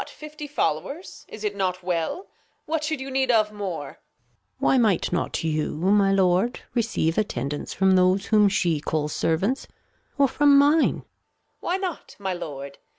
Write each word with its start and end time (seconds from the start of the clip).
fifty 0.09 0.47
Followers? 0.47 1.25
Is 1.27 1.43
it 1.43 1.55
not 1.55 1.83
well? 1.83 2.25
What 2.65 2.83
should 2.83 2.99
you 2.99 3.11
need 3.11 3.29
of 3.29 3.51
more? 3.53 3.87
Gon. 3.91 3.95
Why 4.57 4.77
might 4.79 5.13
not 5.13 5.43
you, 5.43 5.73
my 5.75 6.11
Lord, 6.11 6.61
receive 6.73 7.19
Attendance 7.19 7.71
From 7.75 7.91
those 7.95 8.25
whom 8.25 8.49
she 8.49 8.79
calls 8.81 9.13
Servants, 9.13 9.67
or 10.17 10.27
from 10.27 10.57
mine? 10.57 10.95
Reg. 10.95 11.03
Why 11.59 11.77
not, 11.77 12.15
my 12.17 12.33
Lord? 12.33 12.79